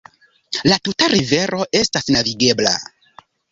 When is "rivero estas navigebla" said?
1.13-2.75